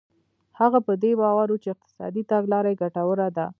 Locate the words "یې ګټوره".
2.71-3.27